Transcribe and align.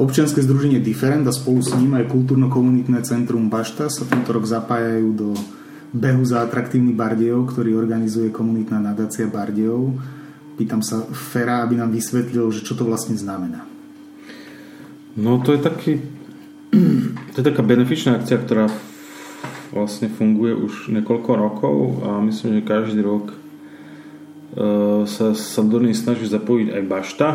Občianske 0.00 0.40
združenie 0.40 0.80
Different 0.80 1.28
a 1.28 1.32
spolu 1.36 1.60
s 1.60 1.76
ním 1.76 1.92
aj 1.92 2.08
kultúrno-komunitné 2.08 3.04
centrum 3.04 3.52
Bašta 3.52 3.92
sa 3.92 4.08
tento 4.08 4.32
rok 4.32 4.48
zapájajú 4.48 5.08
do 5.12 5.28
behu 5.92 6.24
za 6.24 6.40
atraktívny 6.40 6.96
Bardejov, 6.96 7.52
ktorý 7.52 7.76
organizuje 7.76 8.32
komunitná 8.32 8.80
nadácia 8.80 9.28
Bardejov. 9.28 10.00
Pýtam 10.56 10.80
sa 10.80 11.04
Fera, 11.12 11.60
aby 11.60 11.76
nám 11.76 11.92
vysvetlil, 11.92 12.48
že 12.48 12.64
čo 12.64 12.72
to 12.72 12.88
vlastne 12.88 13.12
znamená. 13.12 13.68
No 15.20 15.36
to 15.44 15.52
je 15.52 15.60
taký 15.60 15.92
to 17.32 17.36
je 17.36 17.44
taká 17.44 17.60
benefičná 17.60 18.16
akcia, 18.16 18.40
ktorá 18.40 18.72
vlastne 19.74 20.08
funguje 20.08 20.56
už 20.56 20.88
niekoľko 20.96 21.30
rokov 21.36 21.76
a 22.08 22.24
myslím, 22.24 22.58
že 22.58 22.70
každý 22.70 23.04
rok 23.04 23.36
uh, 24.56 25.04
sa, 25.04 25.36
sa 25.36 25.60
do 25.60 25.76
nej 25.76 25.92
snaží 25.92 26.24
zapojiť 26.24 26.68
aj 26.72 26.82
Bašta. 26.88 27.28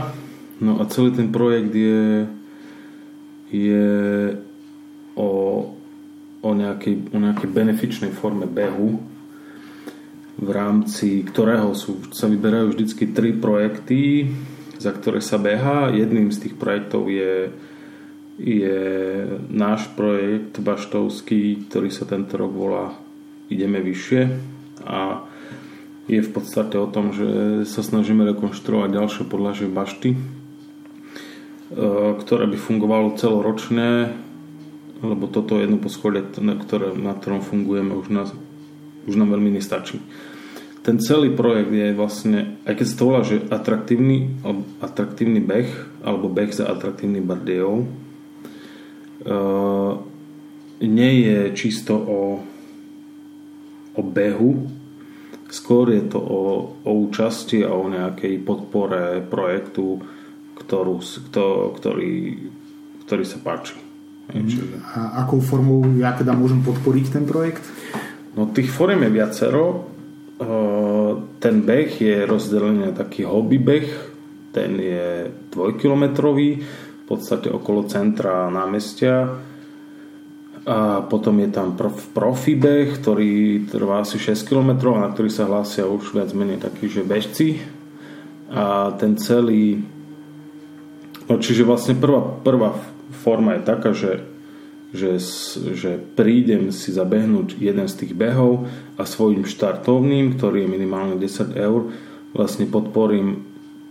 No 0.63 0.79
a 0.79 0.87
celý 0.87 1.11
ten 1.11 1.29
projekt 1.29 1.75
je 1.75 2.25
je 3.49 4.33
o, 5.15 5.29
o, 6.41 6.49
nejakej, 6.53 7.13
o 7.13 7.17
nejakej 7.17 7.49
benefičnej 7.49 8.11
forme 8.13 8.49
behu, 8.49 9.01
v 10.35 10.49
rámci 10.51 11.23
ktorého 11.23 11.71
sú, 11.71 12.11
sa 12.11 12.27
vyberajú 12.27 12.75
vždycky 12.75 13.15
tri 13.15 13.31
projekty, 13.31 14.27
za 14.75 14.91
ktoré 14.91 15.23
sa 15.23 15.39
beha. 15.39 15.95
Jedným 15.95 16.29
z 16.35 16.47
tých 16.47 16.55
projektov 16.59 17.07
je, 17.07 17.55
je 18.35 18.79
náš 19.47 19.87
projekt 19.95 20.59
Baštovský, 20.59 21.71
ktorý 21.71 21.87
sa 21.87 22.03
tento 22.03 22.35
rok 22.35 22.51
volá 22.51 22.85
Ideme 23.47 23.79
vyššie 23.79 24.21
a 24.89 25.21
je 26.05 26.21
v 26.21 26.31
podstate 26.33 26.77
o 26.77 26.89
tom, 26.89 27.13
že 27.13 27.61
sa 27.65 27.81
snažíme 27.81 28.25
rekonštruovať 28.33 28.89
ďalšie 28.93 29.23
podlažie 29.25 29.69
bašty 29.69 30.17
ktoré 31.73 32.45
by 32.45 32.57
fungovalo 32.61 33.17
celoročne, 33.17 34.13
lebo 35.01 35.25
toto 35.25 35.57
je 35.57 35.65
jedno 35.65 35.81
poschodie, 35.81 36.21
na, 36.41 36.55
ktoré, 36.55 36.93
na 36.93 37.13
ktorom 37.17 37.41
fungujeme, 37.41 37.97
už, 37.97 38.07
nás, 38.13 38.29
už 39.09 39.15
nám 39.17 39.33
veľmi 39.33 39.57
nestačí. 39.57 39.99
Ten 40.85 41.01
celý 41.01 41.33
projekt 41.33 41.73
je 41.73 41.97
vlastne, 41.97 42.61
aj 42.69 42.73
keď 42.77 42.85
sa 42.85 42.95
to 42.95 43.07
volá, 43.09 43.21
že 43.25 43.41
atraktívny, 43.49 44.37
atraktívny 44.85 45.41
beh, 45.41 45.69
alebo 46.05 46.29
beh 46.29 46.53
za 46.53 46.69
atraktívny 46.69 47.25
Bardejov, 47.25 47.89
uh, 49.25 49.93
nie 50.85 51.13
je 51.25 51.39
čisto 51.57 51.97
o, 51.97 52.21
o 53.97 54.01
behu, 54.05 54.69
skôr 55.49 55.89
je 55.89 56.05
to 56.05 56.21
o, 56.21 56.41
o 56.85 56.91
účasti 57.09 57.65
a 57.65 57.73
o 57.73 57.89
nejakej 57.89 58.45
podpore 58.45 59.25
projektu, 59.25 60.05
ktorú, 60.55 60.99
kto, 60.99 61.75
ktorý, 61.75 62.49
ktorý 63.03 63.23
sa 63.27 63.37
páči. 63.43 63.77
Mm. 64.33 64.81
A 64.81 65.21
akou 65.21 65.37
formou 65.37 65.85
ja 66.01 66.17
teda 66.17 66.33
môžem 66.33 66.65
podporiť 66.65 67.05
ten 67.13 67.29
projekt? 67.29 67.61
No 68.33 68.49
tých 68.49 68.73
foriem 68.73 69.05
je 69.05 69.11
viacero. 69.13 69.85
Ten 71.39 71.55
beh 71.61 71.91
je 72.01 72.25
rozdelený 72.25 72.89
na 72.89 72.93
taký 72.97 73.23
hobby 73.23 73.61
beh. 73.61 73.87
Ten 74.49 74.81
je 74.81 75.29
dvojkilometrový, 75.53 76.49
v 76.59 77.05
podstate 77.05 77.53
okolo 77.53 77.85
centra 77.85 78.49
námestia. 78.49 79.29
A 80.65 81.05
potom 81.05 81.37
je 81.45 81.49
tam 81.53 81.77
profi 82.11 82.57
beh, 82.57 82.97
ktorý 82.97 83.63
trvá 83.69 84.01
asi 84.01 84.17
6 84.17 84.49
km, 84.49 84.97
na 84.97 85.13
ktorý 85.13 85.29
sa 85.29 85.45
hlásia 85.45 85.85
už 85.85 86.17
viac 86.17 86.33
menej 86.33 86.57
takí, 86.65 86.89
že 86.89 87.05
bežci. 87.05 87.61
A 88.49 88.89
ten 88.97 89.21
celý 89.21 89.85
No 91.25 91.41
čiže 91.41 91.65
vlastne 91.65 91.97
prvá, 91.97 92.21
prvá 92.45 92.77
forma 93.25 93.57
je 93.57 93.61
taká, 93.65 93.91
že, 93.97 94.21
že, 94.93 95.17
že 95.73 95.97
prídem 95.97 96.69
si 96.69 96.93
zabehnúť 96.93 97.57
jeden 97.57 97.87
z 97.89 97.95
tých 98.05 98.13
behov 98.13 98.69
a 99.01 99.03
svojim 99.09 99.41
štartovným, 99.41 100.37
ktorý 100.37 100.65
je 100.65 100.69
minimálne 100.69 101.17
10 101.17 101.57
eur, 101.57 101.89
vlastne 102.37 102.69
podporím 102.69 103.41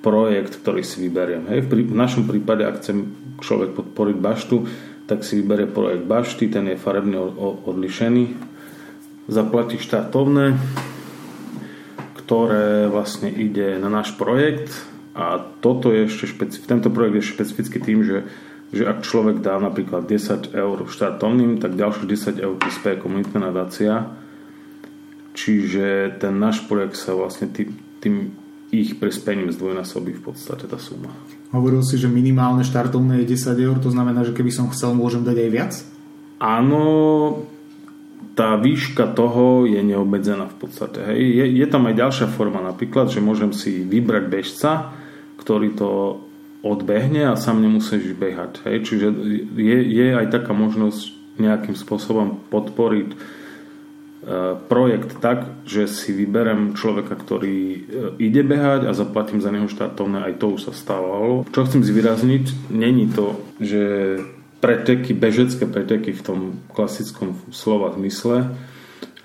projekt, 0.04 0.62
ktorý 0.62 0.86
si 0.86 1.02
vyberiem. 1.02 1.50
Hej, 1.50 1.66
v, 1.66 1.96
našom 1.96 2.28
prípade, 2.28 2.62
ak 2.62 2.84
chcem 2.84 3.10
človek 3.42 3.72
podporiť 3.72 4.16
baštu, 4.20 4.56
tak 5.10 5.26
si 5.26 5.40
vyberie 5.40 5.66
projekt 5.66 6.06
bašty, 6.06 6.52
ten 6.52 6.70
je 6.70 6.78
farebne 6.78 7.18
odlišený, 7.64 8.24
zaplatí 9.26 9.80
štartovné, 9.80 10.54
ktoré 12.20 12.88
vlastne 12.88 13.28
ide 13.28 13.76
na 13.80 13.88
náš 13.88 14.16
projekt 14.16 14.93
a 15.14 15.38
toto 15.62 15.94
je 15.94 16.10
ešte 16.10 16.26
špecifický, 16.26 16.66
tento 16.66 16.90
projekt 16.90 17.22
je 17.22 17.30
špecifický 17.30 17.78
tým, 17.78 18.02
že, 18.02 18.26
že 18.74 18.82
ak 18.82 19.06
človek 19.06 19.38
dá 19.38 19.62
napríklad 19.62 20.10
10 20.10 20.50
eur 20.50 20.76
štartovným, 20.90 21.62
tak 21.62 21.78
ďalších 21.78 22.34
10 22.34 22.42
eur 22.42 22.54
prispieje 22.58 22.98
komunitná 22.98 23.48
nadácia. 23.50 24.10
Čiže 25.34 26.18
ten 26.18 26.34
náš 26.42 26.66
projekt 26.66 26.98
sa 26.98 27.14
vlastne 27.14 27.46
tým, 27.46 27.78
tým 28.02 28.34
ich 28.74 28.98
prispením 28.98 29.54
zdvojnásobí 29.54 30.18
v 30.18 30.22
podstate 30.22 30.66
tá 30.66 30.82
suma. 30.82 31.14
Hovoril 31.54 31.86
si, 31.86 31.94
že 31.94 32.10
minimálne 32.10 32.66
štartovné 32.66 33.22
je 33.22 33.38
10 33.38 33.54
eur, 33.54 33.78
to 33.78 33.94
znamená, 33.94 34.26
že 34.26 34.34
keby 34.34 34.50
som 34.50 34.66
chcel, 34.74 34.98
môžem 34.98 35.22
dať 35.22 35.36
aj 35.46 35.50
viac? 35.54 35.72
Áno, 36.42 36.82
tá 38.34 38.58
výška 38.58 39.14
toho 39.14 39.62
je 39.62 39.78
neobmedzená 39.78 40.50
v 40.50 40.56
podstate. 40.58 41.06
Hej. 41.06 41.22
Je, 41.22 41.44
je 41.62 41.66
tam 41.70 41.86
aj 41.86 41.94
ďalšia 41.94 42.26
forma, 42.34 42.58
napríklad, 42.58 43.14
že 43.14 43.22
môžem 43.22 43.54
si 43.54 43.86
vybrať 43.86 44.24
bežca, 44.26 44.70
ktorý 45.38 45.74
to 45.74 45.90
odbehne 46.64 47.28
a 47.28 47.36
sám 47.36 47.60
nemusíš 47.60 48.16
behať. 48.16 48.64
Hej? 48.64 48.76
Čiže 48.88 49.06
je, 49.60 49.78
je 49.84 50.06
aj 50.16 50.32
taká 50.32 50.56
možnosť 50.56 51.12
nejakým 51.36 51.76
spôsobom 51.76 52.40
podporiť 52.48 53.08
e, 53.12 53.16
projekt 54.70 55.20
tak, 55.20 55.44
že 55.68 55.84
si 55.84 56.16
vyberem 56.16 56.72
človeka, 56.72 57.18
ktorý 57.20 57.58
e, 57.60 57.78
ide 58.16 58.40
behať 58.40 58.88
a 58.88 58.96
zaplatím 58.96 59.44
za 59.44 59.52
neho 59.52 59.68
štartovné, 59.68 60.24
aj 60.24 60.40
to 60.40 60.56
už 60.56 60.70
sa 60.70 60.72
stávalo. 60.72 61.44
Čo 61.52 61.68
chcem 61.68 61.84
zvýrazniť, 61.84 62.72
není 62.72 63.12
to, 63.12 63.44
že 63.60 63.82
preteky, 64.64 65.12
bežecké 65.12 65.68
preteky 65.68 66.16
v 66.16 66.24
tom 66.24 66.38
klasickom 66.72 67.36
slova 67.52 67.92
zmysle, 67.92 68.56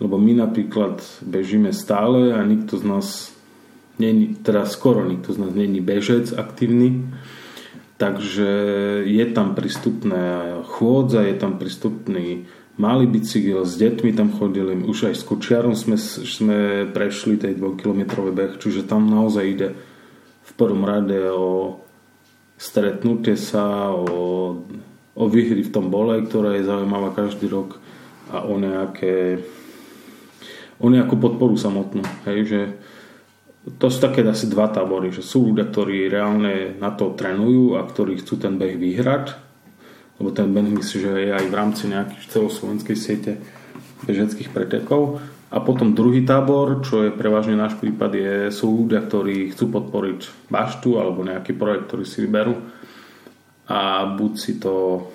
lebo 0.04 0.20
my 0.20 0.44
napríklad 0.44 1.00
bežíme 1.24 1.72
stále 1.72 2.36
a 2.36 2.44
nikto 2.44 2.76
z 2.76 2.84
nás 2.84 3.08
není, 4.00 4.40
teda 4.40 4.66
skoro 4.66 5.04
nikto 5.06 5.36
z 5.36 5.38
nás 5.38 5.54
není 5.54 5.84
bežec 5.84 6.32
aktívny, 6.34 7.06
takže 8.00 8.52
je 9.04 9.26
tam 9.36 9.54
prístupné 9.54 10.56
chôdza, 10.64 11.28
je 11.28 11.36
tam 11.36 11.60
prístupný 11.60 12.48
malý 12.80 13.12
bicykel, 13.12 13.68
s 13.68 13.76
deťmi 13.76 14.16
tam 14.16 14.32
chodili, 14.32 14.80
už 14.88 15.12
aj 15.12 15.16
s 15.20 15.24
kočiarom 15.28 15.76
sme, 15.76 16.00
sme 16.00 16.88
prešli 16.88 17.36
tej 17.36 17.60
dvojkilometrový 17.60 18.32
beh, 18.32 18.54
čiže 18.56 18.88
tam 18.88 19.12
naozaj 19.12 19.44
ide 19.44 19.70
v 20.48 20.52
prvom 20.56 20.88
rade 20.88 21.20
o 21.28 21.84
stretnutie 22.56 23.36
sa, 23.36 23.92
o, 23.92 24.64
o 25.16 25.24
výhry 25.28 25.68
v 25.68 25.74
tom 25.76 25.92
bole, 25.92 26.24
ktorá 26.24 26.56
je 26.56 26.68
zaujímavá 26.68 27.12
každý 27.12 27.52
rok 27.52 27.84
a 28.32 28.48
o 28.48 28.56
nejaké 28.56 29.44
o 30.80 30.88
nejakú 30.88 31.20
podporu 31.20 31.60
samotnú. 31.60 32.08
Hej, 32.24 32.40
že 32.48 32.62
to 33.68 33.86
sú 33.92 33.98
také 34.00 34.24
asi 34.24 34.48
dva 34.48 34.72
tábory, 34.72 35.12
že 35.12 35.20
sú 35.20 35.52
ľudia, 35.52 35.68
ktorí 35.68 36.08
reálne 36.08 36.80
na 36.80 36.96
to 36.96 37.12
trénujú 37.12 37.76
a 37.76 37.84
ktorí 37.84 38.24
chcú 38.24 38.40
ten 38.40 38.56
beh 38.56 38.80
vyhrať, 38.80 39.36
lebo 40.18 40.30
ten 40.32 40.48
beh 40.56 40.80
myslím, 40.80 41.00
že 41.04 41.12
je 41.12 41.32
aj 41.36 41.46
v 41.52 41.58
rámci 41.58 41.84
nejakých 41.92 42.26
celoslovenskej 42.32 42.98
siete 42.98 43.32
bežeckých 44.08 44.56
pretekov. 44.56 45.20
A 45.50 45.66
potom 45.66 45.98
druhý 45.98 46.24
tábor, 46.24 46.86
čo 46.86 47.10
je 47.10 47.12
prevažne 47.12 47.58
náš 47.58 47.74
prípad, 47.82 48.12
je, 48.14 48.34
sú 48.54 48.86
ľudia, 48.86 49.02
ktorí 49.02 49.52
chcú 49.52 49.66
podporiť 49.82 50.48
baštu 50.48 51.02
alebo 51.02 51.26
nejaký 51.26 51.58
projekt, 51.58 51.90
ktorý 51.90 52.06
si 52.06 52.22
vyberú 52.22 52.54
a 53.70 54.06
buď 54.14 54.32
si 54.38 54.58
to 54.62 55.06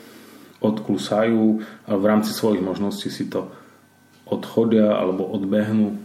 odklusajú 0.58 1.42
a 1.86 1.92
v 1.94 2.04
rámci 2.06 2.34
svojich 2.34 2.62
možností 2.62 3.14
si 3.14 3.30
to 3.30 3.50
odchodia 4.26 4.94
alebo 4.96 5.28
odbehnú 5.28 5.92
e, 5.92 5.96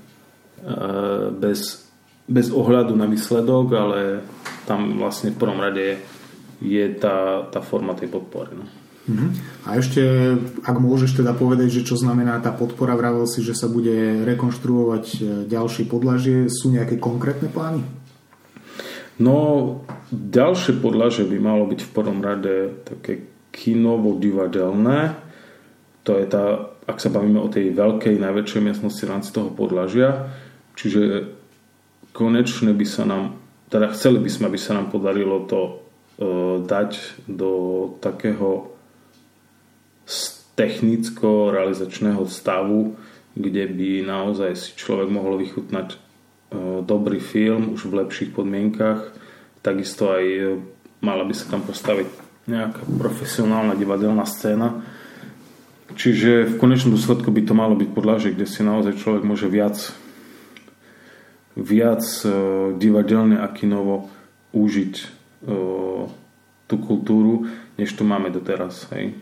bez 1.34 1.89
bez 2.30 2.54
ohľadu 2.54 2.94
na 2.94 3.10
výsledok, 3.10 3.68
ale 3.74 4.00
tam 4.70 5.02
vlastne 5.02 5.34
v 5.34 5.40
prvom 5.42 5.58
rade 5.58 5.82
je, 5.82 5.96
je 6.62 6.86
tá, 6.94 7.50
tá 7.50 7.60
forma 7.66 7.98
tej 7.98 8.14
podpory. 8.14 8.54
No. 8.54 8.66
Uh-huh. 9.10 9.34
A 9.66 9.82
ešte, 9.82 10.06
ak 10.62 10.78
môžeš 10.78 11.18
teda 11.18 11.34
povedať, 11.34 11.82
že 11.82 11.86
čo 11.90 11.98
znamená 11.98 12.38
tá 12.38 12.54
podpora, 12.54 12.94
vravel 12.94 13.26
si, 13.26 13.42
že 13.42 13.58
sa 13.58 13.66
bude 13.66 14.22
rekonštruovať 14.22 15.06
e, 15.10 15.20
ďalšie 15.50 15.90
podlažie, 15.90 16.46
sú 16.54 16.70
nejaké 16.70 17.02
konkrétne 17.02 17.50
plány? 17.50 17.82
No, 19.18 19.36
ďalšie 20.14 20.78
podlažie 20.78 21.26
by 21.26 21.38
malo 21.42 21.66
byť 21.66 21.82
v 21.82 21.92
prvom 21.92 22.22
rade 22.22 22.86
také 22.86 23.26
kinovo-divadelné. 23.52 25.18
To 26.06 26.12
je 26.16 26.26
tá, 26.30 26.72
ak 26.86 27.02
sa 27.02 27.10
bavíme 27.10 27.42
o 27.42 27.52
tej 27.52 27.74
veľkej, 27.74 28.16
najväčšej 28.22 28.62
miestnosti 28.62 29.04
v 29.04 29.12
rámci 29.12 29.30
toho 29.34 29.50
podlažia. 29.52 30.32
Čiže 30.80 31.36
konečne 32.20 32.76
by 32.76 32.84
sa 32.84 33.08
nám, 33.08 33.40
teda 33.72 33.96
chceli 33.96 34.20
by 34.20 34.28
sme, 34.28 34.52
aby 34.52 34.60
sa 34.60 34.76
nám 34.76 34.92
podarilo 34.92 35.48
to 35.48 35.80
dať 36.68 36.92
do 37.32 37.52
takého 38.04 38.76
technicko-realizačného 40.60 42.28
stavu, 42.28 43.00
kde 43.40 43.64
by 43.72 44.04
naozaj 44.04 44.52
si 44.60 44.76
človek 44.76 45.08
mohol 45.08 45.40
vychutnať 45.40 45.96
e, 45.96 45.98
dobrý 46.84 47.24
film 47.24 47.72
už 47.72 47.88
v 47.88 48.04
lepších 48.04 48.36
podmienkach. 48.36 49.16
Takisto 49.64 50.12
aj 50.12 50.26
e, 50.28 50.42
mala 51.00 51.24
by 51.24 51.32
sa 51.32 51.48
tam 51.48 51.64
postaviť 51.64 52.12
nejaká 52.52 52.84
profesionálna 53.00 53.80
divadelná 53.80 54.28
scéna. 54.28 54.84
Čiže 55.96 56.52
v 56.52 56.60
konečnom 56.60 57.00
dôsledku 57.00 57.32
by 57.32 57.42
to 57.48 57.54
malo 57.56 57.80
byť 57.80 57.90
podľa, 57.96 58.36
kde 58.36 58.44
si 58.44 58.60
naozaj 58.60 59.00
človek 59.00 59.24
môže 59.24 59.48
viac 59.48 59.80
viac 61.60 62.04
e, 62.24 62.30
divadelne 62.80 63.44
a 63.44 63.48
kinovo 63.52 64.08
užiť 64.56 65.20
tú 66.70 66.76
kultúru, 66.84 67.50
než 67.80 67.96
tu 67.98 68.06
máme 68.06 68.30
doteraz. 68.30 68.92
Hej. 68.94 69.18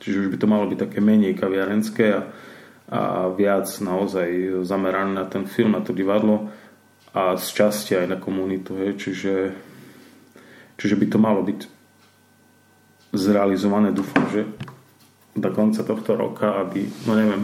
Čiže 0.00 0.20
už 0.26 0.28
by 0.32 0.36
to 0.40 0.46
malo 0.48 0.64
byť 0.70 0.78
také 0.88 0.98
menej 1.04 1.36
kaviarenské 1.36 2.06
a, 2.16 2.22
a 2.88 3.00
viac 3.34 3.68
naozaj 3.84 4.62
zamerané 4.64 5.12
na 5.12 5.28
ten 5.28 5.44
film, 5.44 5.76
na 5.76 5.84
to 5.84 5.92
divadlo 5.92 6.48
a 7.12 7.36
z 7.36 7.46
časti 7.50 7.98
aj 7.98 8.06
na 8.14 8.18
komunitu. 8.18 8.78
Hej. 8.80 8.96
Čiže, 8.96 9.34
čiže 10.80 10.96
by 10.96 11.06
to 11.12 11.18
malo 11.20 11.44
byť 11.44 11.60
zrealizované, 13.14 13.92
dúfam, 13.92 14.24
že 14.32 14.48
do 15.34 15.50
konca 15.50 15.82
tohto 15.82 16.14
roka, 16.14 16.62
aby, 16.62 16.86
no 17.06 17.12
neviem, 17.18 17.42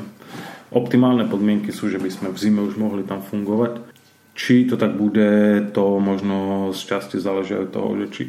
optimálne 0.71 1.27
podmienky 1.27 1.75
sú, 1.75 1.91
že 1.91 1.99
by 1.99 2.11
sme 2.11 2.29
v 2.31 2.39
zime 2.39 2.63
už 2.63 2.79
mohli 2.79 3.03
tam 3.03 3.19
fungovať. 3.19 3.90
Či 4.41 4.65
to 4.65 4.81
tak 4.81 4.97
bude, 4.97 5.61
to 5.77 6.01
možno 6.01 6.73
z 6.73 6.81
časti 6.89 7.21
záleží 7.21 7.53
od 7.61 7.69
toho, 7.69 7.93
že 8.01 8.07
či 8.09 8.23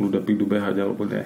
ľudia 0.00 0.24
prídu 0.24 0.48
behať 0.48 0.80
alebo 0.80 1.04
nie. 1.04 1.20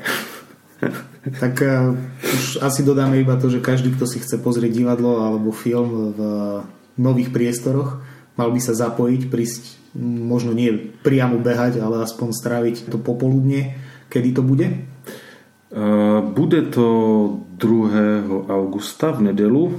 tak 1.43 1.55
uh, 1.63 1.95
už 2.27 2.59
asi 2.59 2.83
dodáme 2.83 3.23
iba 3.23 3.39
to, 3.39 3.47
že 3.47 3.63
každý, 3.63 3.95
kto 3.95 4.11
si 4.11 4.19
chce 4.19 4.43
pozrieť 4.43 4.75
divadlo 4.75 5.23
alebo 5.23 5.55
film 5.55 6.11
v 6.19 6.21
nových 6.99 7.31
priestoroch, 7.31 8.03
mal 8.35 8.51
by 8.51 8.59
sa 8.59 8.75
zapojiť, 8.75 9.31
prísť 9.31 9.79
možno 9.99 10.51
nie 10.51 10.75
priamo 11.07 11.39
behať, 11.39 11.79
ale 11.79 12.03
aspoň 12.03 12.35
stráviť 12.35 12.77
to 12.91 12.99
popoludne. 12.99 13.79
Kedy 14.11 14.35
to 14.35 14.43
bude? 14.43 14.67
Uh, 15.71 16.27
bude 16.27 16.75
to 16.75 16.87
2. 17.63 18.51
augusta 18.51 19.15
v 19.15 19.31
nedelu. 19.31 19.79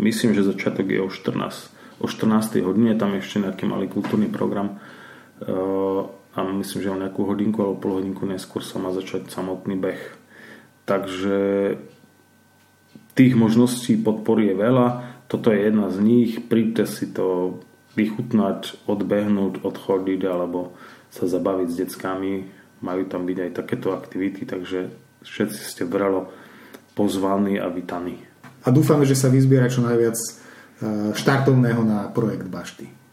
Myslím, 0.00 0.32
že 0.32 0.46
začiatok 0.46 0.88
je 0.88 1.00
o 1.04 1.08
14, 1.12 1.73
o 2.04 2.06
14. 2.06 2.60
hodine. 2.60 2.92
Tam 3.00 3.16
ešte 3.16 3.40
nejaký 3.40 3.64
malý 3.64 3.88
kultúrny 3.88 4.28
program. 4.28 4.76
Uh, 5.40 6.06
a 6.36 6.44
myslím, 6.44 6.78
že 6.84 6.92
o 6.92 7.00
nejakú 7.00 7.24
hodinku 7.24 7.64
alebo 7.64 7.80
pol 7.80 7.92
hodinku 8.04 8.28
neskôr 8.28 8.60
sa 8.60 8.76
má 8.76 8.92
začať 8.92 9.32
samotný 9.32 9.80
beh 9.80 10.24
Takže 10.84 11.38
tých 13.16 13.32
možností 13.34 13.96
podpory 13.96 14.52
je 14.52 14.56
veľa. 14.60 14.88
Toto 15.32 15.48
je 15.48 15.64
jedna 15.64 15.88
z 15.88 15.98
nich. 16.04 16.30
Príďte 16.44 16.84
si 16.84 17.08
to 17.08 17.58
vychutnať, 17.96 18.84
odbehnúť, 18.84 19.64
odchodiť 19.64 20.20
alebo 20.28 20.76
sa 21.08 21.24
zabaviť 21.24 21.68
s 21.72 21.78
deckami. 21.80 22.34
Majú 22.84 23.02
tam 23.08 23.24
byť 23.24 23.38
aj 23.48 23.50
takéto 23.56 23.96
aktivity, 23.96 24.44
takže 24.44 24.92
všetci 25.24 25.60
ste 25.64 25.82
vrelo 25.88 26.28
pozvaní 26.92 27.56
a 27.56 27.72
vítaní. 27.72 28.20
A 28.64 28.68
dúfame, 28.68 29.08
že 29.08 29.16
sa 29.16 29.32
vyzbiera 29.32 29.72
čo 29.72 29.80
najviac 29.80 30.16
štartovného 31.14 31.84
na 31.84 32.08
projekt 32.08 32.46
Bašty. 32.46 33.03